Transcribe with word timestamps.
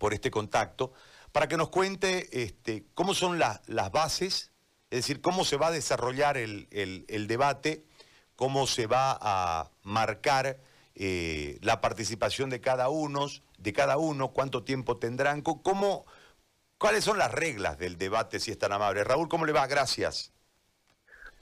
por 0.00 0.14
este 0.14 0.30
contacto, 0.30 0.92
para 1.30 1.46
que 1.46 1.58
nos 1.58 1.68
cuente 1.68 2.42
este, 2.42 2.86
cómo 2.94 3.14
son 3.14 3.38
las 3.38 3.92
bases, 3.92 4.50
es 4.90 5.00
decir, 5.00 5.20
cómo 5.20 5.44
se 5.44 5.56
va 5.56 5.68
a 5.68 5.70
desarrollar 5.70 6.36
el, 6.36 7.26
debate, 7.28 7.84
cómo 8.34 8.66
se 8.66 8.86
va 8.86 9.16
a 9.20 9.70
marcar 9.82 10.58
eh, 10.96 11.58
la 11.60 11.80
participación 11.82 12.48
de 12.50 12.62
cada 12.62 12.88
uno, 12.88 13.26
de 13.58 13.72
cada 13.74 13.98
uno, 13.98 14.32
cuánto 14.32 14.64
tiempo 14.64 14.96
tendrán, 14.96 15.42
cómo, 15.42 16.06
cuáles 16.78 17.04
son 17.04 17.18
las 17.18 17.30
reglas 17.30 17.78
del 17.78 17.98
debate, 17.98 18.40
si 18.40 18.50
es 18.50 18.58
tan 18.58 18.72
amable. 18.72 19.04
Raúl, 19.04 19.28
¿cómo 19.28 19.44
le 19.44 19.52
va? 19.52 19.66
Gracias. 19.66 20.32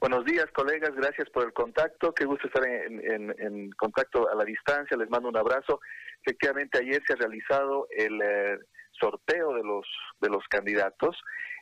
Buenos 0.01 0.25
días, 0.25 0.47
colegas. 0.55 0.95
Gracias 0.95 1.29
por 1.31 1.45
el 1.45 1.53
contacto. 1.53 2.15
Qué 2.15 2.25
gusto 2.25 2.47
estar 2.47 2.65
en, 2.69 3.71
contacto 3.73 4.31
a 4.31 4.35
la 4.37 4.45
distancia. 4.45 4.97
Les 4.97 5.11
mando 5.11 5.29
un 5.29 5.37
abrazo. 5.37 5.81
Efectivamente, 6.25 6.79
ayer 6.79 7.03
se 7.05 7.15
ha 7.15 7.17
realizado 7.17 7.89
el 7.91 8.23
eh, 8.23 8.59
sorteo 8.93 9.55
de 9.55 9.65
los 9.65 9.85
de 10.21 10.29
los 10.29 10.45
candidatos. 10.49 11.21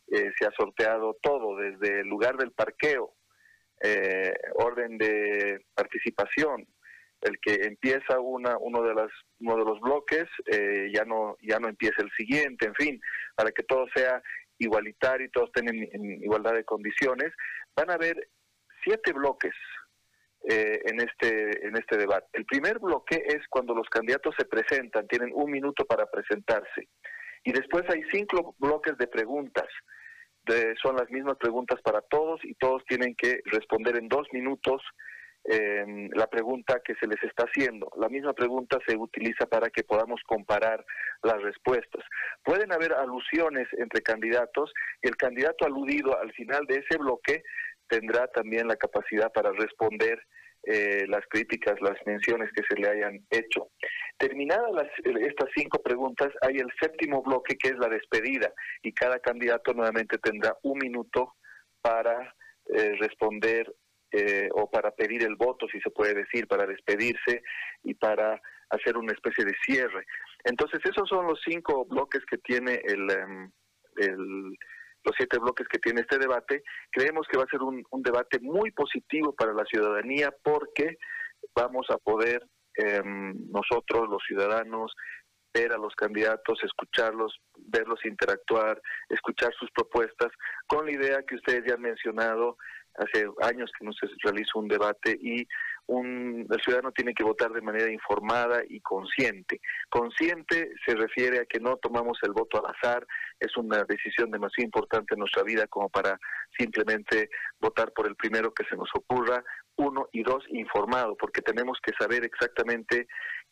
Eh, 0.08 0.32
se 0.38 0.44
ha 0.44 0.50
sorteado 0.50 1.16
todo, 1.22 1.56
desde 1.56 2.00
el 2.00 2.08
lugar 2.08 2.36
del 2.36 2.52
parqueo, 2.52 3.14
eh, 3.82 4.34
orden 4.56 4.98
de 4.98 5.64
participación, 5.74 6.68
el 7.22 7.40
que 7.40 7.54
empieza 7.62 8.20
una 8.20 8.58
uno 8.58 8.82
de 8.82 8.94
las 8.94 9.10
uno 9.40 9.56
de 9.56 9.64
los 9.64 9.80
bloques 9.80 10.28
ya 10.92 11.06
no 11.06 11.38
ya 11.40 11.58
no 11.58 11.68
empieza 11.68 12.02
el 12.02 12.10
siguiente, 12.10 12.66
en 12.66 12.74
fin, 12.74 13.00
para 13.34 13.50
que 13.50 13.62
todo 13.62 13.86
sea 13.94 14.22
igualitario 14.58 15.26
y 15.26 15.30
todos 15.30 15.50
tengan 15.52 15.76
en 15.76 16.22
igualdad 16.22 16.54
de 16.54 16.64
condiciones 16.64 17.32
van 17.74 17.90
a 17.90 17.94
haber 17.94 18.28
siete 18.84 19.12
bloques 19.12 19.54
eh, 20.48 20.80
en 20.84 21.00
este 21.00 21.66
en 21.66 21.76
este 21.76 21.96
debate. 21.96 22.26
El 22.32 22.44
primer 22.44 22.78
bloque 22.78 23.22
es 23.26 23.46
cuando 23.48 23.74
los 23.74 23.88
candidatos 23.88 24.34
se 24.38 24.44
presentan, 24.44 25.08
tienen 25.08 25.30
un 25.34 25.50
minuto 25.50 25.84
para 25.84 26.06
presentarse, 26.06 26.88
y 27.44 27.52
después 27.52 27.84
hay 27.88 28.02
cinco 28.12 28.54
bloques 28.58 28.96
de 28.98 29.06
preguntas. 29.06 29.68
son 30.82 30.96
las 30.96 31.10
mismas 31.10 31.36
preguntas 31.38 31.80
para 31.82 32.00
todos 32.02 32.40
y 32.44 32.54
todos 32.54 32.84
tienen 32.86 33.14
que 33.16 33.40
responder 33.46 33.96
en 33.96 34.08
dos 34.08 34.26
minutos 34.32 34.80
la 35.48 36.26
pregunta 36.26 36.80
que 36.84 36.94
se 36.96 37.06
les 37.06 37.22
está 37.22 37.44
haciendo. 37.44 37.88
La 37.98 38.08
misma 38.08 38.32
pregunta 38.32 38.78
se 38.86 38.96
utiliza 38.96 39.46
para 39.46 39.70
que 39.70 39.84
podamos 39.84 40.20
comparar 40.26 40.84
las 41.22 41.40
respuestas. 41.40 42.02
Pueden 42.42 42.72
haber 42.72 42.92
alusiones 42.92 43.68
entre 43.78 44.02
candidatos 44.02 44.72
y 45.02 45.08
el 45.08 45.16
candidato 45.16 45.64
aludido 45.64 46.18
al 46.18 46.32
final 46.32 46.66
de 46.66 46.78
ese 46.78 46.98
bloque 46.98 47.42
tendrá 47.88 48.26
también 48.28 48.66
la 48.66 48.76
capacidad 48.76 49.32
para 49.32 49.52
responder 49.52 50.20
eh, 50.64 51.04
las 51.06 51.24
críticas, 51.28 51.80
las 51.80 51.94
menciones 52.06 52.50
que 52.52 52.62
se 52.68 52.80
le 52.80 52.88
hayan 52.88 53.24
hecho. 53.30 53.68
Terminadas 54.18 54.88
estas 55.04 55.48
cinco 55.54 55.80
preguntas, 55.80 56.32
hay 56.40 56.56
el 56.56 56.72
séptimo 56.80 57.22
bloque 57.22 57.56
que 57.56 57.68
es 57.68 57.78
la 57.78 57.88
despedida 57.88 58.52
y 58.82 58.92
cada 58.92 59.20
candidato 59.20 59.72
nuevamente 59.74 60.18
tendrá 60.18 60.56
un 60.62 60.78
minuto 60.78 61.34
para 61.80 62.34
eh, 62.74 62.96
responder 62.98 63.72
eh, 64.12 64.48
o 64.52 64.70
para 64.70 64.90
pedir 64.92 65.22
el 65.22 65.36
voto, 65.36 65.66
si 65.68 65.80
se 65.80 65.90
puede 65.90 66.14
decir, 66.14 66.46
para 66.46 66.66
despedirse 66.66 67.42
y 67.82 67.94
para 67.94 68.40
hacer 68.70 68.96
una 68.96 69.12
especie 69.12 69.44
de 69.44 69.54
cierre. 69.64 70.06
Entonces, 70.44 70.80
esos 70.84 71.08
son 71.08 71.26
los 71.26 71.40
cinco 71.44 71.84
bloques 71.86 72.24
que 72.30 72.38
tiene 72.38 72.80
el, 72.84 73.10
em, 73.10 73.50
los 75.04 75.14
siete 75.16 75.38
bloques 75.38 75.66
que 75.68 75.78
tiene 75.78 76.00
este 76.02 76.18
debate. 76.18 76.62
Creemos 76.90 77.26
que 77.30 77.38
va 77.38 77.44
a 77.44 77.50
ser 77.50 77.62
un, 77.62 77.84
debate 78.02 78.38
muy 78.40 78.70
positivo 78.72 79.34
para 79.34 79.52
la 79.52 79.64
ciudadanía 79.64 80.34
porque 80.42 80.98
vamos 81.54 81.86
a 81.90 81.98
poder 81.98 82.42
em, 82.74 83.34
nosotros, 83.50 84.08
los 84.08 84.22
ciudadanos, 84.26 84.92
ver 85.54 85.72
a 85.72 85.78
los 85.78 85.94
candidatos, 85.94 86.58
escucharlos, 86.62 87.38
verlos 87.56 88.04
interactuar, 88.04 88.80
escuchar 89.08 89.52
sus 89.58 89.70
propuestas, 89.70 90.30
con 90.66 90.84
la 90.84 90.92
idea 90.92 91.22
que 91.26 91.36
ustedes 91.36 91.64
ya 91.66 91.74
han 91.74 91.80
mencionado, 91.80 92.58
hace 92.98 93.26
años 93.42 93.70
que 93.78 93.84
no 93.84 93.92
se 93.92 94.06
realiza 94.22 94.58
un 94.58 94.68
debate 94.68 95.16
y 95.20 95.46
un, 95.86 96.46
el 96.50 96.60
ciudadano 96.62 96.92
tiene 96.92 97.14
que 97.14 97.22
votar 97.22 97.52
de 97.52 97.60
manera 97.60 97.90
informada 97.90 98.62
y 98.68 98.80
consciente. 98.80 99.60
Consciente 99.88 100.72
se 100.84 100.94
refiere 100.94 101.40
a 101.40 101.46
que 101.46 101.60
no 101.60 101.76
tomamos 101.76 102.18
el 102.22 102.32
voto 102.32 102.58
al 102.58 102.74
azar, 102.74 103.06
es 103.38 103.56
una 103.56 103.84
decisión 103.84 104.30
demasiado 104.30 104.66
importante 104.66 105.14
en 105.14 105.20
nuestra 105.20 105.44
vida 105.44 105.66
como 105.68 105.88
para 105.88 106.18
simplemente 106.58 107.30
votar 107.60 107.92
por 107.92 108.08
el 108.08 108.16
primero 108.16 108.52
que 108.52 108.64
se 108.64 108.76
nos 108.76 108.88
ocurra, 108.94 109.44
uno 109.76 110.08
y 110.12 110.22
dos, 110.22 110.44
informado, 110.48 111.16
porque 111.16 111.42
tenemos 111.42 111.78
que 111.82 111.92
saber 111.98 112.24
exactamente 112.24 113.06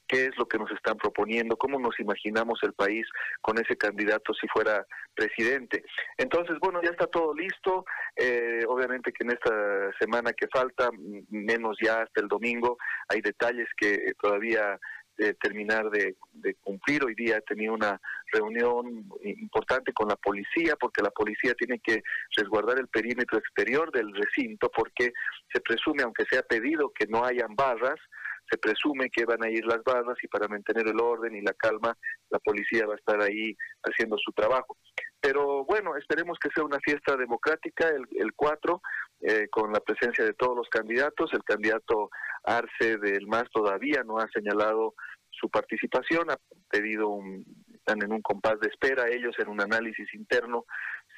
qué 0.06 0.26
es 0.26 0.37
lo 0.37 0.47
que 0.47 0.59
nos 0.59 0.70
están 0.70 0.97
proponiendo, 0.97 1.56
cómo 1.56 1.78
nos 1.78 1.98
imaginamos 1.98 2.60
el 2.62 2.72
país 2.72 3.06
con 3.41 3.59
ese 3.59 3.76
candidato 3.76 4.34
si 4.34 4.47
fuera 4.48 4.87
presidente. 5.15 5.84
Entonces, 6.19 6.56
bueno, 6.60 6.81
ya 6.82 6.91
está 6.91 7.06
todo 7.06 7.34
listo. 7.34 7.84
Eh, 8.16 8.64
obviamente 8.69 9.12
que 9.12 9.25
en 9.25 9.32
esta 9.32 9.93
semana 9.98 10.32
que 10.32 10.47
falta, 10.48 10.91
menos 11.31 11.76
ya 11.82 12.03
hasta 12.03 12.20
el 12.20 12.28
domingo, 12.28 12.76
hay 13.09 13.20
detalles 13.20 13.69
que 13.76 14.12
todavía 14.20 14.78
eh, 15.16 15.34
terminar 15.41 15.91
de, 15.91 16.16
cumplir. 16.60 17.04
Hoy 17.04 17.14
día 17.14 17.37
he 17.37 17.43
tenido 17.43 17.72
una 17.72 18.00
reunión 18.32 19.09
importante 19.22 19.93
con 19.93 20.09
la 20.09 20.16
policía 20.16 20.75
porque 20.75 21.03
la 21.03 21.10
policía 21.10 21.54
tiene 21.54 21.78
que 21.78 22.03
resguardar 22.37 22.81
el 22.81 22.88
perímetro 22.88 23.38
exterior 23.38 23.93
del 23.93 24.12
recinto 24.12 24.70
porque 24.75 25.12
se 25.53 25.60
presume, 25.60 26.03
aunque 26.03 26.25
sea 26.25 26.43
pedido 26.43 26.91
que 26.91 27.06
no 27.06 27.25
hayan 27.25 27.54
barras, 27.54 28.00
se 28.54 28.59
presume 28.59 29.10
que 29.10 29.25
van 29.25 29.42
a 29.42 29.50
ir 29.50 29.65
las 29.66 29.82
barras 29.82 30.16
y 30.22 30.28
para 30.28 30.47
mantener 30.47 30.87
el 30.87 31.00
orden 31.00 31.34
y 31.34 31.41
la 31.41 31.54
calma, 31.54 31.97
la 32.31 32.38
policía 32.38 32.87
va 32.87 32.94
a 32.94 32.97
estar 32.97 33.20
ahí 33.20 33.56
haciendo 33.82 34.16
su 34.19 34.31
trabajo. 34.32 34.76
Pero 35.20 35.65
bueno, 35.65 35.97
esperemos 35.97 36.38
que 36.38 36.50
sea 36.54 36.64
una 36.64 36.78
fiesta 36.78 37.16
democrática 37.16 37.88
el, 37.88 38.06
el 38.16 38.32
4, 38.34 38.81
eh, 39.22 39.48
con 39.50 39.72
la 39.72 39.81
presencia 39.81 40.25
de 40.25 40.34
todos 40.34 40.56
los 40.56 40.69
candidatos. 40.69 41.32
El 41.32 41.43
candidato 41.43 42.10
Arce 42.44 42.98
del 42.98 43.26
MAS 43.26 43.50
todavía 43.53 44.04
no 44.04 44.19
ha 44.19 44.28
señalado 44.28 44.94
su 45.31 45.48
participación, 45.48 46.31
ha 46.31 46.37
pedido 46.70 47.09
un, 47.09 47.44
están 47.75 48.03
en 48.03 48.12
un 48.12 48.22
compás 48.22 48.60
de 48.60 48.69
espera 48.69 49.09
ellos 49.09 49.34
en 49.38 49.48
un 49.48 49.60
análisis 49.60 50.12
interno 50.14 50.64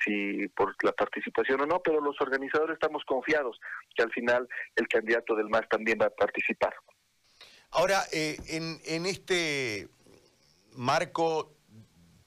si 0.01 0.49
por 0.49 0.75
la 0.83 0.93
participación 0.93 1.63
o 1.63 1.67
no, 1.67 1.81
pero 1.83 2.01
los 2.01 2.21
organizadores 2.21 2.75
estamos 2.75 3.03
confiados 3.05 3.59
que 3.95 4.03
al 4.03 4.13
final 4.13 4.49
el 4.75 4.89
candidato 4.89 5.35
del 5.35 5.49
MAS 5.49 5.69
también 5.69 5.99
va 6.01 6.07
a 6.07 6.11
participar. 6.11 6.75
Ahora, 7.77 8.07
eh, 8.11 8.39
en, 8.47 9.05
este 9.05 9.91
marco, 10.73 11.55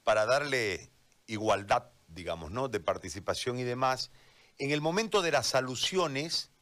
para 0.04 0.24
darle 0.24 0.92
igualdad, 1.26 1.90
digamos, 2.06 2.52
¿no? 2.52 2.68
de 2.68 2.78
participación 2.78 3.58
y 3.58 3.64
demás, 3.64 4.12
en 4.58 4.70
el 4.70 4.80
momento 4.80 5.22
de 5.22 5.32
las 5.32 5.56
alusiones, 5.56 6.52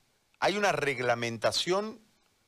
¿hay 0.41 0.57
una 0.57 0.73
reglamentación? 0.73 2.01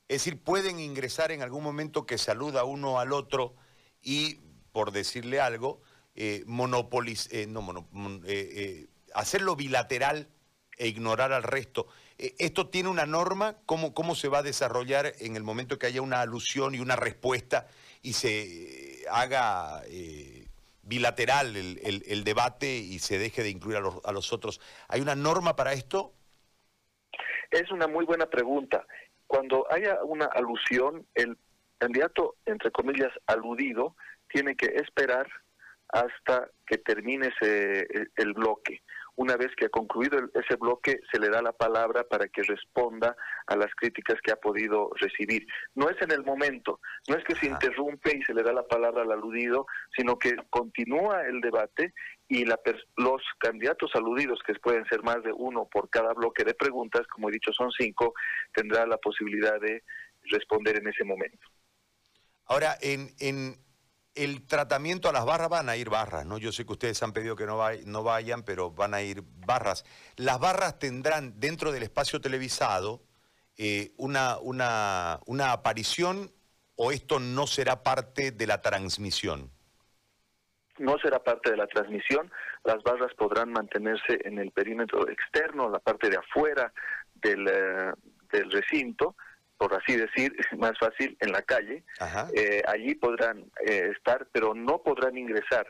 Es 0.09 0.25
decir, 0.25 0.43
pueden 0.43 0.81
ingresar 0.81 1.31
en 1.31 1.43
algún 1.43 1.63
momento 1.63 2.07
que 2.07 2.17
saluda 2.17 2.65
uno 2.65 3.01
al 3.01 3.13
otro 3.13 3.55
y, 4.01 4.37
por 4.73 4.93
decirle 4.93 5.41
algo, 5.41 5.83
eh, 6.15 6.47
eh 6.47 7.47
no, 7.49 7.89
eh, 8.25 8.25
eh, 8.27 8.89
hacerlo 9.13 9.57
bilateral 9.57 10.31
e 10.79 10.89
ignorar 10.89 11.35
al 11.35 11.43
resto. 11.43 11.87
Eh, 12.21 12.35
¿Esto 12.39 12.69
tiene 12.69 12.91
una 12.91 13.07
norma? 13.07 13.57
¿Cómo, 13.65 13.95
¿Cómo 13.95 14.15
se 14.15 14.29
va 14.29 14.39
a 14.39 14.43
desarrollar 14.43 15.15
en 15.21 15.37
el 15.37 15.43
momento 15.43 15.79
que 15.79 15.87
haya 15.87 16.03
una 16.03 16.21
alusión 16.21 16.75
y 16.75 16.81
una 16.81 16.95
respuesta 16.95 17.67
y 18.03 18.13
se 18.13 18.43
eh, 18.43 19.05
haga 19.11 19.83
eh, 19.87 20.47
bilateral 20.83 21.57
el, 21.57 22.25
debate 22.25 22.77
y 22.77 22.99
se 22.99 23.19
deje 23.19 23.43
de 23.43 23.49
incluir 23.49 23.79
a 23.79 23.81
los, 23.81 24.05
a 24.05 24.13
los 24.13 24.35
otros? 24.35 24.61
¿Hay 24.89 25.01
una 25.01 25.15
norma 25.15 25.57
para 25.57 25.73
esto? 25.73 26.13
Es 27.51 27.71
una 27.71 27.87
muy 27.87 28.05
buena 28.05 28.27
pregunta. 28.27 28.87
Cuando 29.27 29.67
haya 29.73 30.05
una 30.05 30.27
alusión, 30.27 31.07
el 31.15 31.39
candidato, 31.79 32.37
entre 32.45 32.71
comillas, 32.71 33.13
aludido, 33.27 33.97
tiene 34.29 34.57
que 34.57 34.67
esperar 34.67 35.27
hasta 35.89 36.51
que 36.67 36.77
termine 36.77 37.29
ese, 37.29 37.89
el 38.17 38.35
bloque. 38.35 38.83
Una 39.21 39.37
vez 39.37 39.51
que 39.55 39.67
ha 39.67 39.69
concluido 39.69 40.19
ese 40.33 40.57
bloque, 40.57 40.99
se 41.13 41.21
le 41.21 41.29
da 41.29 41.43
la 41.43 41.53
palabra 41.53 42.05
para 42.05 42.27
que 42.29 42.43
responda 42.43 43.15
a 43.47 43.55
las 43.55 43.69
críticas 43.75 44.17
que 44.23 44.33
ha 44.33 44.37
podido 44.37 44.89
recibir. 44.95 45.47
No 45.75 45.91
es 45.91 46.01
en 46.01 46.11
el 46.11 46.25
momento, 46.25 46.81
no 47.07 47.17
es 47.17 47.25
que 47.25 47.35
se 47.35 47.49
interrumpe 47.49 48.17
y 48.17 48.23
se 48.23 48.33
le 48.33 48.43
da 48.43 48.55
la 48.55 48.67
palabra 48.67 49.03
al 49.03 49.13
aludido, 49.13 49.67
sino 49.95 50.19
que 50.19 50.35
continúa 50.49 51.27
el 51.27 51.43
debate 51.43 51.93
y 52.29 52.47
la 52.47 52.59
los 52.97 53.21
candidatos 53.39 53.91
aludidos, 53.95 54.41
que 54.47 54.55
pueden 54.55 54.87
ser 54.87 55.03
más 55.03 55.23
de 55.23 55.35
uno 55.35 55.69
por 55.71 55.91
cada 55.91 56.15
bloque 56.15 56.43
de 56.43 56.55
preguntas, 56.55 57.07
como 57.09 57.29
he 57.29 57.33
dicho 57.33 57.53
son 57.53 57.71
cinco, 57.73 58.15
tendrá 58.55 58.87
la 58.87 58.97
posibilidad 58.97 59.61
de 59.61 59.83
responder 60.31 60.79
en 60.79 60.89
ese 60.89 61.05
momento. 61.05 61.47
Ahora, 62.47 62.75
en, 62.81 63.11
en 63.19 63.59
el 64.15 64.47
tratamiento 64.47 65.09
a 65.09 65.13
las 65.13 65.25
barras 65.25 65.49
van 65.49 65.69
a 65.69 65.77
ir 65.77 65.89
barras, 65.89 66.27
¿no? 66.27 66.39
Yo 66.39 66.53
sé 66.53 66.67
que 66.67 66.73
ustedes 66.73 67.03
han 67.03 67.13
pedido 67.13 67.37
que 67.37 67.47
no, 67.47 67.59
no 67.87 68.03
vayan, 68.03 68.43
pero 68.43 68.71
van 68.71 68.95
a 68.95 69.03
ir 69.03 69.23
barras. 69.47 69.85
Las 70.17 70.39
barras 70.41 70.79
tendrán 70.79 71.39
dentro 71.39 71.73
del 71.73 71.83
espacio 71.83 72.21
televisado 72.21 73.03
eh, 73.57 73.93
una, 73.99 75.21
aparición 75.53 76.31
o 76.77 76.93
esto 76.93 77.21
no 77.21 77.47
será 77.47 77.83
parte 77.83 78.31
de 78.31 78.47
la 78.47 78.63
transmisión. 78.63 79.51
no 80.79 80.97
será 80.99 81.23
parte 81.23 81.51
de 81.51 81.59
la 81.59 81.67
transmisión, 81.67 82.33
las 82.65 82.83
barras 82.83 83.13
podrán 83.15 83.53
mantenerse 83.53 84.19
en 84.25 84.39
el 84.39 84.51
perímetro 84.51 85.07
externo, 85.11 85.69
la 85.69 85.79
parte 85.79 86.09
de 86.09 86.17
afuera 86.17 86.73
del, 87.15 87.47
eh, 87.47 87.93
del 88.33 88.51
recinto, 88.51 89.15
por 89.61 89.75
así 89.75 89.95
decir, 89.95 90.35
más 90.59 90.73
fácil, 90.81 91.19
en 91.21 91.33
la 91.33 91.43
calle. 91.43 91.85
Eh, 92.35 92.63
allí 92.67 92.95
podrán 92.95 93.45
eh, 93.67 93.93
estar, 93.95 94.27
pero 94.33 94.55
no 94.55 94.83
podrán 94.83 95.19
ingresar. 95.19 95.67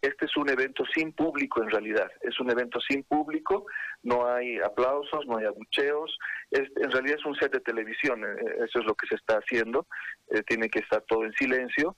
Este 0.00 0.26
es 0.26 0.36
un 0.36 0.48
evento 0.48 0.84
sin 0.94 1.12
público 1.12 1.62
en 1.62 1.70
realidad, 1.70 2.10
es 2.22 2.38
un 2.40 2.50
evento 2.50 2.80
sin 2.80 3.04
público, 3.04 3.66
no 4.02 4.28
hay 4.28 4.58
aplausos, 4.58 5.24
no 5.26 5.36
hay 5.36 5.44
abucheos, 5.44 6.18
en 6.50 6.90
realidad 6.90 7.18
es 7.20 7.24
un 7.24 7.36
set 7.36 7.52
de 7.52 7.60
televisión, 7.60 8.20
eso 8.64 8.80
es 8.80 8.84
lo 8.84 8.96
que 8.96 9.06
se 9.06 9.14
está 9.14 9.36
haciendo, 9.36 9.86
tiene 10.48 10.68
que 10.68 10.80
estar 10.80 11.02
todo 11.02 11.24
en 11.24 11.32
silencio, 11.34 11.94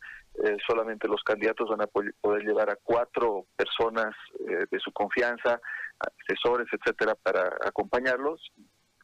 solamente 0.67 1.09
los 1.09 1.23
candidatos 1.23 1.71
van 1.71 1.81
a 1.81 1.87
poder 1.87 2.43
llevar 2.43 2.69
a 2.69 2.77
cuatro 2.77 3.47
personas 3.57 4.15
de 4.39 4.79
su 4.81 4.93
confianza, 4.93 5.59
asesores, 6.29 6.69
etcétera, 6.73 7.15
para 7.15 7.57
acompañarlos, 7.65 8.53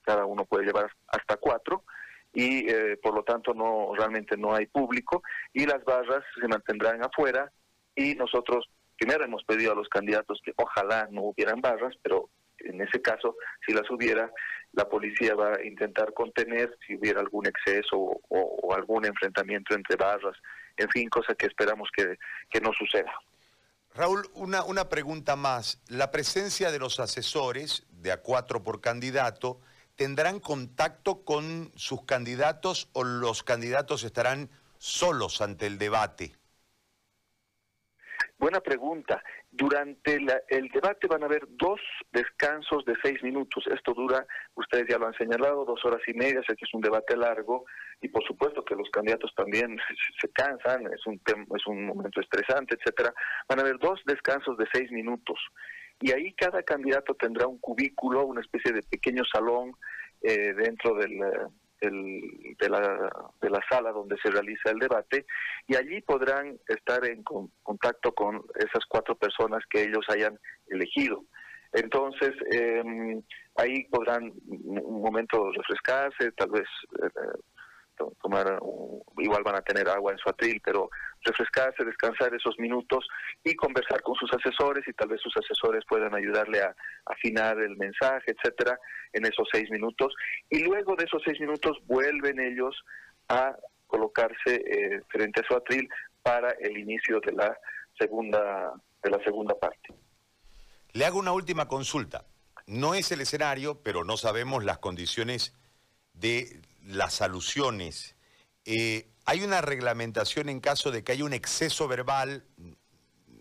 cada 0.02 0.26
uno 0.26 0.44
puede 0.44 0.66
llevar 0.66 0.90
hasta 1.08 1.38
cuatro 1.38 1.84
y 2.32 2.70
eh, 2.70 2.96
por 3.02 3.14
lo 3.14 3.22
tanto 3.22 3.54
no 3.54 3.92
realmente 3.94 4.36
no 4.36 4.54
hay 4.54 4.66
público 4.66 5.22
y 5.52 5.66
las 5.66 5.84
barras 5.84 6.22
se 6.40 6.46
mantendrán 6.46 7.02
afuera 7.04 7.50
y 7.94 8.14
nosotros 8.14 8.68
primero 9.00 9.24
hemos 9.24 9.42
pedido 9.44 9.72
a 9.72 9.74
los 9.74 9.88
candidatos 9.88 10.40
que 10.44 10.52
ojalá 10.56 11.08
no 11.10 11.22
hubieran 11.22 11.60
barras, 11.60 11.94
pero 12.02 12.28
en 12.58 12.80
ese 12.82 13.00
caso, 13.00 13.36
si 13.66 13.72
las 13.72 13.90
hubiera, 13.90 14.30
la 14.72 14.88
policía 14.88 15.34
va 15.34 15.54
a 15.54 15.64
intentar 15.64 16.12
contener 16.12 16.76
si 16.86 16.96
hubiera 16.96 17.20
algún 17.20 17.46
exceso 17.46 17.96
o, 17.96 18.74
algún 18.74 19.04
enfrentamiento 19.06 19.74
entre 19.74 19.96
barras, 19.96 20.36
en 20.76 20.88
fin, 20.90 21.08
cosa 21.08 21.34
que 21.34 21.46
esperamos 21.46 21.88
que, 21.96 22.16
que 22.50 22.60
no 22.60 22.72
suceda. 22.72 23.12
Raúl, 23.94 24.28
una, 24.34 24.62
una 24.64 24.88
pregunta 24.88 25.34
más. 25.34 25.82
La 25.88 26.10
presencia 26.10 26.70
de 26.70 26.78
los 26.78 27.00
asesores, 27.00 27.86
de 27.90 28.12
a 28.12 28.22
cuatro 28.22 28.62
por 28.62 28.80
candidato, 28.80 29.60
¿tendrán 30.00 30.40
contacto 30.40 31.26
con 31.26 31.72
sus 31.76 32.06
candidatos 32.06 32.88
o 32.94 33.04
los 33.04 33.42
candidatos 33.42 34.02
estarán 34.02 34.48
solos 34.78 35.42
ante 35.42 35.66
el 35.66 35.76
debate? 35.76 36.32
Buena 38.38 38.60
pregunta. 38.60 39.22
Durante 39.50 40.14
el 40.48 40.68
debate 40.68 41.06
van 41.06 41.22
a 41.22 41.26
haber 41.26 41.42
dos 41.50 41.78
descansos 42.12 42.82
de 42.86 42.94
seis 43.02 43.22
minutos. 43.22 43.62
Esto 43.66 43.92
dura, 43.92 44.26
ustedes 44.54 44.86
ya 44.88 44.96
lo 44.96 45.06
han 45.06 45.18
señalado, 45.18 45.66
dos 45.66 45.84
horas 45.84 46.00
y 46.06 46.14
media, 46.14 46.40
sé 46.48 46.56
que 46.56 46.64
es 46.64 46.72
un 46.72 46.80
debate 46.80 47.14
largo 47.14 47.66
y 48.00 48.08
por 48.08 48.24
supuesto 48.26 48.64
que 48.64 48.76
los 48.76 48.88
candidatos 48.88 49.30
también 49.36 49.76
se 50.18 50.30
cansan, 50.30 50.86
es 50.94 51.06
un, 51.06 51.20
es 51.26 51.66
un 51.66 51.84
momento 51.84 52.22
estresante, 52.22 52.74
etcétera. 52.74 53.12
Van 53.50 53.58
a 53.58 53.62
haber 53.62 53.76
dos 53.78 54.00
descansos 54.06 54.56
de 54.56 54.66
seis 54.72 54.90
minutos 54.90 55.38
y 56.00 56.12
ahí 56.12 56.32
cada 56.34 56.62
candidato 56.62 57.14
tendrá 57.14 57.46
un 57.46 57.58
cubículo, 57.58 58.24
una 58.26 58.40
especie 58.40 58.72
de 58.72 58.82
pequeño 58.82 59.22
salón 59.30 59.72
eh, 60.22 60.54
dentro 60.54 60.94
del, 60.94 61.18
de, 61.80 62.68
la, 62.68 63.10
de 63.40 63.50
la 63.50 63.60
sala 63.68 63.90
donde 63.92 64.16
se 64.22 64.30
realiza 64.30 64.70
el 64.70 64.78
debate 64.78 65.26
y 65.66 65.76
allí 65.76 66.00
podrán 66.02 66.58
estar 66.68 67.04
en 67.06 67.22
contacto 67.62 68.12
con 68.12 68.42
esas 68.56 68.84
cuatro 68.88 69.14
personas 69.16 69.62
que 69.70 69.82
ellos 69.82 70.04
hayan 70.08 70.38
elegido. 70.68 71.24
Entonces, 71.72 72.32
eh, 72.52 72.82
ahí 73.56 73.84
podrán 73.84 74.32
un 74.48 75.02
momento 75.02 75.52
refrescarse, 75.52 76.32
tal 76.32 76.50
vez 76.50 76.66
eh, 77.02 77.08
tomar, 78.22 78.58
igual 79.18 79.42
van 79.42 79.56
a 79.56 79.62
tener 79.62 79.88
agua 79.88 80.12
en 80.12 80.18
su 80.18 80.28
atril, 80.28 80.60
pero 80.64 80.90
refrescarse, 81.22 81.84
descansar 81.84 82.34
esos 82.34 82.58
minutos 82.58 83.06
y 83.44 83.54
conversar 83.54 84.02
con 84.02 84.14
sus 84.14 84.30
asesores 84.32 84.86
y 84.86 84.92
tal 84.92 85.08
vez 85.08 85.20
sus 85.20 85.36
asesores 85.36 85.84
puedan 85.88 86.14
ayudarle 86.14 86.62
a 86.62 86.74
afinar 87.06 87.58
el 87.58 87.76
mensaje, 87.76 88.32
etcétera, 88.32 88.78
en 89.12 89.26
esos 89.26 89.48
seis 89.52 89.70
minutos. 89.70 90.14
Y 90.48 90.60
luego 90.64 90.96
de 90.96 91.04
esos 91.04 91.22
seis 91.24 91.40
minutos 91.40 91.78
vuelven 91.86 92.40
ellos 92.40 92.74
a 93.28 93.54
colocarse 93.86 94.54
eh, 94.54 95.02
frente 95.08 95.40
a 95.40 95.44
su 95.44 95.54
atril 95.54 95.88
para 96.22 96.50
el 96.60 96.78
inicio 96.78 97.20
de 97.20 97.32
la 97.32 97.56
segunda 97.98 98.72
de 99.02 99.10
la 99.10 99.22
segunda 99.24 99.54
parte. 99.58 99.94
Le 100.92 101.04
hago 101.04 101.18
una 101.18 101.32
última 101.32 101.68
consulta. 101.68 102.24
No 102.66 102.94
es 102.94 103.10
el 103.12 103.20
escenario, 103.20 103.80
pero 103.82 104.04
no 104.04 104.16
sabemos 104.16 104.64
las 104.64 104.78
condiciones 104.78 105.54
de 106.14 106.60
las 106.86 107.22
alusiones. 107.22 108.16
Eh, 108.64 109.06
¿Hay 109.26 109.42
una 109.42 109.60
reglamentación 109.60 110.48
en 110.48 110.60
caso 110.60 110.90
de 110.90 111.04
que 111.04 111.12
haya 111.12 111.24
un 111.24 111.32
exceso 111.32 111.88
verbal, 111.88 112.44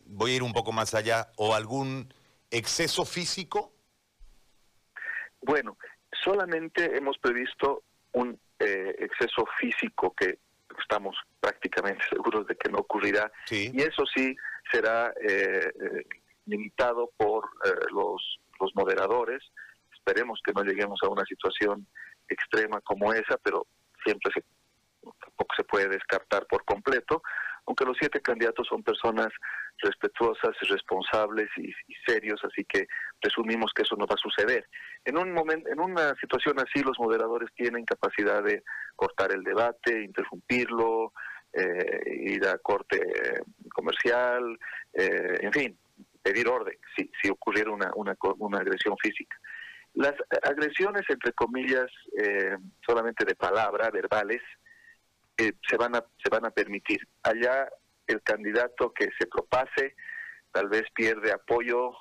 voy 0.06 0.32
a 0.32 0.36
ir 0.36 0.44
un 0.44 0.54
poco 0.54 0.72
más 0.72 0.94
allá, 0.94 1.32
o 1.38 1.56
algún 1.56 2.14
exceso 2.52 3.06
físico? 3.06 3.74
Bueno, 5.42 5.78
solamente 6.24 6.98
hemos 6.98 7.18
previsto 7.18 7.84
un 8.14 8.40
eh, 8.60 8.96
exceso 9.00 9.46
físico 9.60 10.14
que 10.16 10.40
estamos 10.80 11.16
prácticamente 11.40 12.04
seguros 12.10 12.46
de 12.48 12.56
que 12.56 12.70
no 12.70 12.80
ocurrirá. 12.80 13.32
Y 13.50 13.82
eso 13.82 14.04
sí 14.14 14.36
será 14.72 15.14
eh, 15.22 15.72
limitado 16.46 17.12
por 17.18 17.50
los, 17.92 18.40
los 18.60 18.76
moderadores. 18.76 19.44
Esperemos 19.94 20.40
que 20.44 20.54
no 20.54 20.64
lleguemos 20.64 21.00
a 21.04 21.10
una 21.10 21.26
situación 21.26 21.88
extrema 22.30 22.82
como 22.82 23.14
esa, 23.14 23.38
pero 23.44 23.66
siempre 24.04 24.32
se, 24.34 24.44
tampoco 25.20 25.56
se 25.56 25.64
puede 25.64 25.90
descartar 25.90 26.46
por 26.48 26.64
completo, 26.66 27.22
aunque 27.66 27.86
los 27.86 27.98
siete 28.00 28.20
candidatos 28.22 28.68
son 28.68 28.82
personas 28.84 29.28
respetuosas, 29.78 30.56
responsables 30.68 31.50
y, 31.58 31.72
serios, 32.06 32.42
así 32.44 32.66
que 32.66 32.88
presumimos 33.22 33.72
que 33.74 33.84
eso 33.84 33.96
no 33.96 34.08
va 34.08 34.16
a 34.16 34.18
suceder. 34.18 34.68
En 35.06 35.18
un 35.18 35.32
momento, 35.32 35.70
en 35.70 35.80
una 35.80 36.16
situación 36.16 36.60
así, 36.60 36.84
los 36.84 37.00
moderadores 37.00 37.50
tienen 37.56 37.86
capacidad 37.86 38.44
de 38.44 38.64
cortar 38.96 39.32
el 39.32 39.44
debate, 39.44 40.04
interrumpirlo, 40.04 41.14
eh, 41.54 42.02
ir 42.08 42.46
a 42.48 42.58
corte 42.58 43.00
comercial, 43.74 44.58
eh, 44.94 45.38
en 45.42 45.54
fin, 45.54 45.78
pedir 46.22 46.48
orden 46.48 46.78
si, 46.96 47.10
si 47.22 47.30
ocurriera 47.30 47.72
una, 47.72 47.92
una, 47.96 48.16
una 48.40 48.60
agresión 48.60 48.96
física. 48.98 49.38
Las 50.00 50.14
agresiones, 50.44 51.02
entre 51.10 51.34
comillas, 51.34 51.92
eh, 52.18 52.56
solamente 52.88 53.26
de 53.26 53.36
palabra, 53.36 53.92
verbales, 53.92 54.42
eh, 55.38 55.52
se, 55.68 55.76
van 55.76 55.94
a, 55.94 56.06
se 56.24 56.30
van 56.32 56.46
a 56.46 56.52
permitir. 56.52 57.06
Allá 57.22 57.68
el 58.08 58.22
candidato 58.22 58.94
que 58.94 59.10
se 59.20 59.28
propase 59.28 59.96
tal 60.54 60.70
vez 60.70 60.84
pierde 60.96 61.34
apoyo 61.34 61.92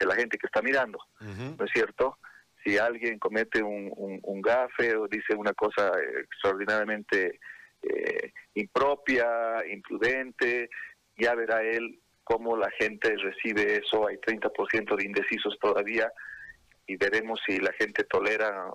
de 0.00 0.06
la 0.06 0.14
gente 0.14 0.38
que 0.38 0.46
está 0.46 0.62
mirando, 0.62 0.98
¿no 1.20 1.62
es 1.62 1.70
cierto? 1.74 2.16
Si 2.64 2.78
alguien 2.78 3.18
comete 3.18 3.62
un, 3.62 3.92
un, 4.22 4.40
gafe 4.40 4.96
o 4.96 5.06
dice 5.06 5.34
una 5.36 5.52
cosa 5.52 5.92
extraordinariamente 6.22 7.38
eh, 7.82 8.32
impropia, 8.54 9.62
imprudente, 9.70 10.70
ya 11.18 11.34
verá 11.34 11.62
él 11.62 12.00
cómo 12.24 12.56
la 12.56 12.70
gente 12.70 13.14
recibe 13.14 13.76
eso. 13.76 14.08
Hay 14.08 14.16
30% 14.16 14.96
de 14.96 15.04
indecisos 15.04 15.58
todavía 15.60 16.10
y 16.86 16.96
veremos 16.96 17.40
si 17.46 17.58
la 17.58 17.72
gente 17.72 18.04
tolera 18.04 18.70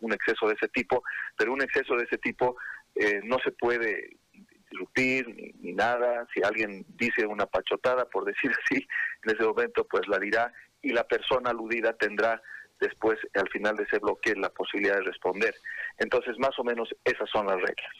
un, 0.00 0.12
exceso 0.12 0.48
de 0.48 0.54
ese 0.54 0.68
tipo, 0.68 1.02
pero 1.36 1.52
un 1.52 1.62
exceso 1.62 1.96
de 1.96 2.04
ese 2.04 2.18
tipo 2.18 2.56
eh, 2.94 3.20
no 3.24 3.38
se 3.42 3.52
puede 3.52 4.18
interrumpir 4.32 5.54
ni, 5.60 5.72
nada, 5.72 6.26
si 6.34 6.42
alguien 6.42 6.84
dice 6.88 7.26
una 7.26 7.46
pachotada, 7.46 8.04
por 8.06 8.24
decir 8.24 8.50
así, 8.64 8.86
en 9.24 9.34
ese 9.34 9.44
momento 9.44 9.86
pues 9.86 10.06
la 10.08 10.18
dirá 10.18 10.52
y 10.82 10.90
la 10.90 11.04
persona 11.04 11.50
aludida 11.50 11.92
tendrá 11.94 12.40
después, 12.80 13.18
al 13.34 13.48
final 13.48 13.76
de 13.76 13.84
ese 13.84 13.98
bloque, 13.98 14.34
la 14.36 14.50
posibilidad 14.50 14.94
de 14.94 15.02
responder. 15.02 15.54
Entonces, 15.98 16.38
más 16.38 16.56
o 16.58 16.64
menos 16.64 16.88
esas 17.04 17.28
son 17.30 17.46
las 17.46 17.56
reglas. 17.56 17.92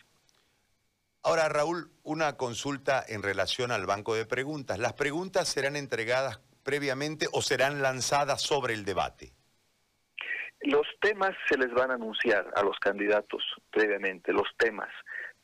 Ahora, 1.23 1.49
Raúl, 1.49 1.91
una 2.05 2.37
consulta 2.37 3.05
en 3.07 3.23
relación 3.23 3.73
al 3.73 3.87
banco 3.87 4.15
de 4.15 4.25
preguntas. 4.25 4.79
¿Las 4.79 4.93
preguntas 4.93 5.49
serán 5.49 5.75
entregadas 5.75 6.41
previamente 6.63 7.27
o 7.33 7.43
serán 7.43 7.83
lanzadas 7.83 8.41
sobre 8.41 8.75
el 8.75 8.85
debate? 8.85 9.33
Los 10.63 10.87
temas 11.01 11.37
se 11.49 11.57
les 11.57 11.73
van 11.73 11.91
a 11.91 11.95
anunciar 11.95 12.51
a 12.55 12.63
los 12.63 12.79
candidatos 12.79 13.43
previamente, 13.71 14.33
los 14.33 14.49
temas, 14.57 14.91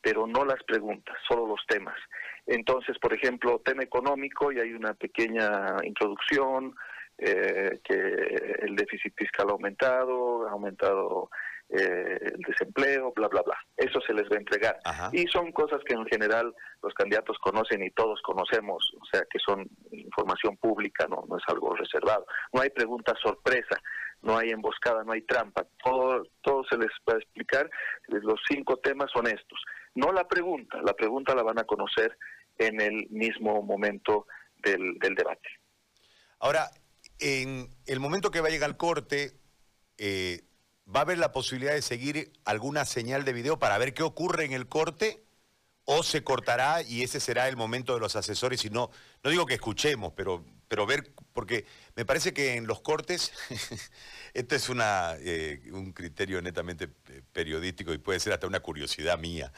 pero 0.00 0.26
no 0.26 0.44
las 0.44 0.62
preguntas, 0.64 1.16
solo 1.26 1.46
los 1.46 1.64
temas. 1.66 1.96
Entonces, 2.46 2.98
por 2.98 3.14
ejemplo, 3.14 3.62
tema 3.64 3.82
económico 3.82 4.52
y 4.52 4.60
hay 4.60 4.72
una 4.72 4.94
pequeña 4.94 5.76
introducción, 5.84 6.74
eh, 7.16 7.80
que 7.84 7.94
el 7.94 8.74
déficit 8.74 9.14
fiscal 9.16 9.48
ha 9.48 9.52
aumentado, 9.52 10.48
ha 10.48 10.50
aumentado 10.50 11.30
eh, 11.76 12.18
el 12.22 12.40
desempleo, 12.46 13.12
bla, 13.14 13.28
bla, 13.28 13.42
bla. 13.42 13.56
Eso 13.76 14.00
se 14.06 14.14
les 14.14 14.24
va 14.24 14.36
a 14.36 14.38
entregar. 14.38 14.78
Y 15.12 15.26
son 15.26 15.52
cosas 15.52 15.80
que 15.84 15.94
en 15.94 16.06
general 16.06 16.54
los 16.82 16.94
candidatos 16.94 17.36
conocen 17.38 17.82
y 17.82 17.90
todos 17.90 18.20
conocemos, 18.22 18.92
o 19.00 19.04
sea, 19.06 19.22
que 19.30 19.38
son 19.38 19.68
información 19.90 20.56
pública, 20.56 21.06
no, 21.08 21.24
no 21.28 21.36
es 21.36 21.44
algo 21.48 21.74
reservado. 21.74 22.26
No 22.52 22.60
hay 22.60 22.70
pregunta 22.70 23.14
sorpresa 23.22 23.80
no 24.24 24.38
hay 24.38 24.50
emboscada, 24.50 25.04
no 25.04 25.12
hay 25.12 25.22
trampa, 25.22 25.66
todo, 25.84 26.24
todo 26.42 26.64
se 26.68 26.78
les 26.78 26.88
va 27.08 27.14
a 27.14 27.18
explicar, 27.18 27.70
los 28.08 28.40
cinco 28.48 28.78
temas 28.78 29.10
son 29.12 29.26
estos. 29.26 29.62
No 29.94 30.12
la 30.12 30.26
pregunta, 30.26 30.80
la 30.82 30.94
pregunta 30.94 31.34
la 31.34 31.42
van 31.42 31.58
a 31.58 31.64
conocer 31.64 32.16
en 32.58 32.80
el 32.80 33.06
mismo 33.10 33.62
momento 33.62 34.26
del, 34.62 34.98
debate. 34.98 35.48
Ahora, 36.40 36.70
en 37.20 37.68
el 37.86 38.00
momento 38.00 38.30
que 38.30 38.40
vaya 38.40 38.64
al 38.64 38.76
corte, 38.76 39.32
eh, 39.98 40.40
¿va 40.92 41.00
a 41.00 41.02
haber 41.02 41.18
la 41.18 41.32
posibilidad 41.32 41.72
de 41.72 41.82
seguir 41.82 42.32
alguna 42.44 42.84
señal 42.84 43.24
de 43.24 43.32
video 43.32 43.58
para 43.58 43.78
ver 43.78 43.94
qué 43.94 44.02
ocurre 44.02 44.44
en 44.44 44.52
el 44.52 44.68
corte? 44.68 45.22
¿O 45.86 46.02
se 46.02 46.24
cortará 46.24 46.80
y 46.82 47.02
ese 47.02 47.20
será 47.20 47.46
el 47.46 47.56
momento 47.56 47.92
de 47.92 48.00
los 48.00 48.16
asesores? 48.16 48.64
Y 48.64 48.70
no, 48.70 48.90
no 49.22 49.30
digo 49.30 49.44
que 49.44 49.54
escuchemos, 49.54 50.14
pero, 50.16 50.42
pero 50.66 50.86
ver, 50.86 51.12
porque 51.34 51.66
me 51.94 52.06
parece 52.06 52.32
que 52.32 52.54
en 52.54 52.66
los 52.66 52.80
cortes, 52.80 53.32
esto 54.34 54.54
es 54.56 54.70
una, 54.70 55.14
eh, 55.18 55.60
un 55.72 55.92
criterio 55.92 56.40
netamente 56.40 56.88
eh, 57.10 57.22
periodístico 57.32 57.92
y 57.92 57.98
puede 57.98 58.18
ser 58.18 58.32
hasta 58.32 58.46
una 58.46 58.60
curiosidad 58.60 59.18
mía. 59.18 59.52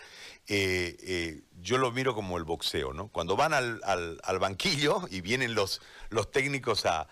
Eh, 0.48 1.42
yo 1.60 1.78
lo 1.78 1.92
miro 1.92 2.12
como 2.14 2.38
el 2.38 2.44
boxeo, 2.44 2.92
¿no? 2.92 3.06
Cuando 3.08 3.36
van 3.36 3.54
al, 3.54 3.80
al, 3.84 4.38
banquillo 4.40 5.06
y 5.10 5.20
vienen 5.20 5.54
los, 5.54 5.80
los 6.10 6.32
técnicos 6.32 6.86
a, 6.86 7.06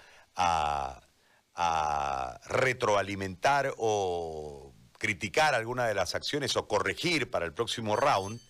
a 1.55 2.41
retroalimentar 2.47 3.75
o 3.77 4.73
criticar 4.99 5.55
alguna 5.55 5.87
de 5.87 5.95
las 5.95 6.15
acciones 6.15 6.57
o 6.57 6.67
corregir 6.67 7.31
para 7.31 7.45
el 7.45 7.53
próximo 7.53 7.97
round, 7.97 8.41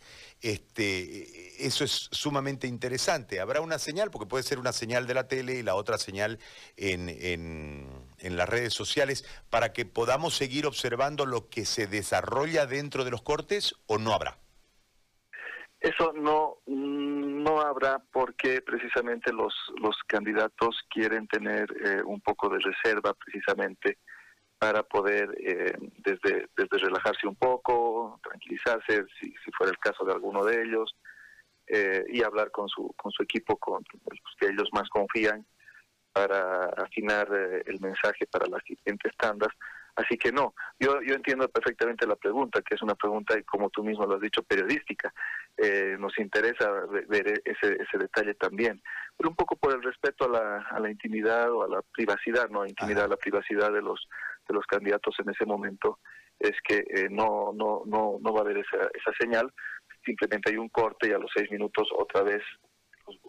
este, 0.41 1.67
eso 1.67 1.85
es 1.85 2.09
sumamente 2.13 2.67
interesante. 2.67 3.41
Habrá 3.41 3.61
una 3.63 3.79
señal, 3.79 4.11
porque 4.11 4.29
puede 4.29 4.45
ser 4.45 4.59
una 4.59 4.73
señal 4.73 5.07
de 5.07 5.15
la 5.15 5.27
tele 5.27 5.55
y 5.55 5.63
la 5.63 5.75
otra 5.75 5.97
señal 5.97 6.39
en, 6.77 7.09
en, 7.09 8.37
las 8.37 8.49
redes 8.49 8.75
sociales, 8.75 9.25
para 9.49 9.73
que 9.73 9.87
podamos 9.87 10.37
seguir 10.37 10.67
observando 10.67 11.25
lo 11.25 11.49
que 11.49 11.65
se 11.65 11.87
desarrolla 11.87 12.67
dentro 12.67 13.05
de 13.05 13.11
los 13.11 13.23
cortes 13.23 13.75
o 13.87 13.97
no 13.99 14.13
habrá. 14.13 14.39
Eso 15.85 16.15
no, 16.15 16.61
no 16.65 17.61
habrá 17.61 17.99
porque 18.11 18.63
precisamente 18.63 19.31
los, 19.35 19.55
los 19.83 19.95
candidatos 20.07 20.81
quieren 20.89 21.29
tener 21.29 21.67
eh, 21.85 22.03
un 22.03 22.23
poco 22.23 22.49
de 22.49 22.59
reserva 22.59 23.13
precisamente 23.13 23.99
para 24.59 24.83
poder 24.83 25.29
eh, 25.39 25.77
desde, 25.99 26.49
desde 26.57 26.79
relajarse 26.79 27.27
un 27.27 27.37
poco, 27.37 28.19
tranquilizarse 28.23 29.05
si, 29.21 29.35
si 29.45 29.53
fuera 29.53 29.73
el 29.73 29.79
caso 29.79 30.07
de 30.07 30.15
alguno 30.15 30.43
de 30.43 30.63
ellos 30.63 30.97
eh, 31.67 32.03
y 32.09 32.23
hablar 32.23 32.51
con 32.51 32.67
su, 32.71 32.95
con 32.97 33.13
su 33.13 33.23
equipo, 33.23 33.59
con 33.59 33.85
los 34.11 34.37
que 34.41 34.47
ellos 34.47 34.71
más 34.73 34.89
confían 34.89 35.45
para 36.15 36.65
afinar 36.83 37.29
eh, 37.31 37.63
el 37.67 37.79
mensaje 37.81 38.27
para 38.31 38.47
las 38.47 38.63
siguientes 38.65 39.13
tandas. 39.19 39.51
Así 39.97 40.17
que 40.17 40.33
no, 40.33 40.55
yo, 40.81 41.01
yo 41.03 41.15
entiendo 41.15 41.49
perfectamente 41.49 42.07
la 42.07 42.17
pregunta, 42.17 42.63
que 42.63 42.75
es 42.75 42.83
una 42.83 42.95
pregunta, 42.95 43.35
como 43.43 43.71
tú 43.71 43.85
mismo 43.85 44.07
lo 44.07 44.15
has 44.15 44.21
dicho, 44.21 44.43
periodística. 44.43 45.13
Nos 45.99 46.19
interesa 46.19 46.69
ver 47.09 47.41
ese, 47.45 47.77
ese 47.81 47.99
detalle 47.99 48.35
también, 48.35 48.83
pero 49.17 49.31
un 49.31 49.37
poco 49.37 49.57
por 49.57 49.73
el 49.73 49.83
respeto 49.83 50.25
a 50.25 50.29
la, 50.29 50.67
a 50.71 50.81
la 50.81 50.91
intimidad 50.91 51.51
o 51.51 51.63
a 51.63 51.69
la 51.69 51.83
privacidad, 51.93 52.49
no 52.51 52.63
a 52.63 52.69
intimidad, 52.69 53.05
a 53.05 53.09
la 53.09 53.17
privacidad 53.17 53.73
de 53.73 53.83
los 53.83 54.09
de 54.49 54.55
los 54.55 54.67
candidatos 54.67 55.15
en 55.19 55.31
ese 55.31 55.47
momento 55.47 56.01
es 56.39 56.53
que 56.67 56.79
eh, 56.79 57.09
no, 57.11 57.53
no, 57.55 57.83
no, 57.87 58.19
no 58.21 58.33
va 58.33 58.41
a 58.41 58.43
haber 58.43 58.59
esa, 58.59 58.89
esa 58.93 59.13
señal, 59.19 59.53
simplemente 60.05 60.51
hay 60.51 60.57
un 60.57 60.69
corte 60.69 61.09
y 61.09 61.13
a 61.13 61.19
los 61.19 61.31
seis 61.35 61.51
minutos 61.51 61.89
otra 61.97 62.23
vez 62.23 62.43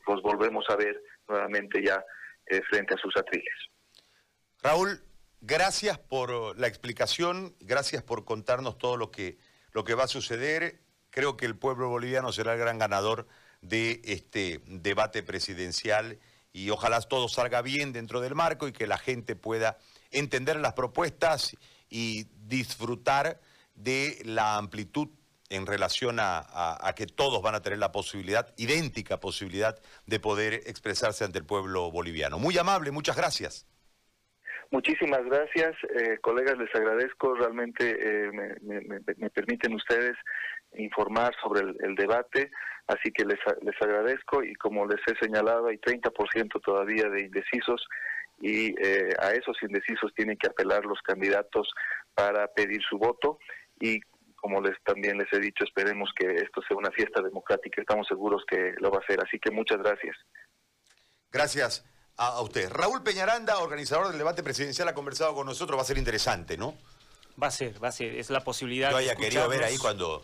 los, 0.07 0.21
volvemos 0.21 0.65
a 0.69 0.75
ver 0.75 1.01
nuevamente 1.27 1.83
ya 1.83 2.03
eh, 2.47 2.61
frente 2.69 2.95
a 2.95 2.97
sus 2.97 3.15
atriles. 3.15 3.53
Raúl, 4.61 5.01
gracias 5.41 5.97
por 5.99 6.57
la 6.57 6.67
explicación, 6.67 7.55
gracias 7.59 8.03
por 8.03 8.25
contarnos 8.25 8.77
todo 8.77 8.97
lo 8.97 9.11
que, 9.11 9.37
lo 9.71 9.83
que 9.83 9.93
va 9.93 10.03
a 10.03 10.07
suceder. 10.07 10.79
Creo 11.15 11.37
que 11.37 11.45
el 11.45 11.55
pueblo 11.55 11.87
boliviano 11.87 12.33
será 12.33 12.55
el 12.55 12.59
gran 12.59 12.77
ganador 12.77 13.25
de 13.61 14.01
este 14.03 14.59
debate 14.65 15.23
presidencial 15.23 16.19
y 16.51 16.71
ojalá 16.71 16.99
todo 16.99 17.29
salga 17.29 17.61
bien 17.61 17.93
dentro 17.93 18.19
del 18.19 18.35
marco 18.35 18.67
y 18.67 18.73
que 18.73 18.85
la 18.85 18.97
gente 18.97 19.37
pueda 19.37 19.77
entender 20.11 20.57
las 20.57 20.73
propuestas 20.73 21.55
y 21.89 22.27
disfrutar 22.47 23.39
de 23.75 24.21
la 24.25 24.57
amplitud 24.57 25.07
en 25.49 25.65
relación 25.65 26.17
a, 26.19 26.93
que 26.97 27.07
todos 27.07 27.41
van 27.41 27.55
a 27.55 27.61
tener 27.61 27.79
la 27.79 27.93
posibilidad, 27.93 28.53
idéntica 28.57 29.21
posibilidad, 29.21 29.79
de 30.07 30.19
poder 30.19 30.55
expresarse 30.65 31.23
ante 31.23 31.39
el 31.39 31.45
pueblo 31.45 31.91
boliviano. 31.91 32.39
Muy 32.39 32.57
amable, 32.57 32.91
muchas 32.91 33.15
gracias. 33.15 33.65
Muchísimas 34.71 35.23
gracias, 35.23 35.75
eh, 35.95 36.17
colegas, 36.21 36.57
les 36.57 36.73
agradezco, 36.75 37.35
realmente 37.35 37.95
eh, 37.97 38.59
me, 38.61 39.29
permiten 39.29 39.73
ustedes 39.73 40.17
informar 40.77 41.33
sobre 41.41 41.61
el, 41.61 41.95
debate, 41.95 42.51
así 42.87 43.11
que 43.11 43.25
les, 43.25 43.39
les 43.61 43.81
agradezco 43.81 44.43
y 44.43 44.53
como 44.55 44.85
les 44.85 45.01
he 45.07 45.17
señalado, 45.23 45.67
hay 45.67 45.77
30% 45.77 46.61
todavía 46.63 47.09
de 47.09 47.21
indecisos 47.21 47.85
y 48.39 48.75
eh, 48.83 49.13
a 49.19 49.31
esos 49.31 49.57
indecisos 49.61 50.13
tienen 50.13 50.37
que 50.37 50.47
apelar 50.47 50.85
los 50.85 51.01
candidatos 51.01 51.69
para 52.13 52.47
pedir 52.47 52.81
su 52.89 52.97
voto 52.97 53.39
y 53.79 53.99
como 54.35 54.61
les 54.61 54.75
también 54.83 55.17
les 55.17 55.31
he 55.33 55.39
dicho, 55.39 55.63
esperemos 55.63 56.11
que 56.15 56.35
esto 56.35 56.61
sea 56.67 56.77
una 56.77 56.91
fiesta 56.91 57.19
democrática, 57.19 57.81
estamos 57.81 58.07
seguros 58.07 58.43
que 58.47 58.75
lo 58.77 58.91
va 58.91 58.99
a 58.99 59.07
ser, 59.07 59.19
así 59.19 59.39
que 59.39 59.49
muchas 59.49 59.79
gracias. 59.79 60.15
Gracias 61.31 61.83
a, 62.15 62.39
usted. 62.41 62.69
Raúl 62.69 63.01
Peñaranda, 63.01 63.57
organizador 63.57 64.09
del 64.09 64.19
debate 64.19 64.43
presidencial, 64.43 64.87
ha 64.87 64.93
conversado 64.93 65.33
con 65.33 65.47
nosotros, 65.47 65.77
va 65.77 65.81
a 65.81 65.85
ser 65.85 65.97
interesante, 65.97 66.57
¿no? 66.57 66.75
Va 67.41 67.47
a 67.47 67.51
ser, 67.51 67.83
va 67.83 67.87
a 67.87 67.91
ser, 67.91 68.15
es 68.15 68.29
la 68.29 68.41
posibilidad. 68.41 68.91
Yo 68.91 68.97
haya 68.97 69.15
querido 69.15 69.49
ver 69.49 69.63
ahí 69.63 69.77
cuando 69.77 70.23